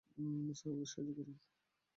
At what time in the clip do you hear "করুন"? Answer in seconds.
1.17-1.37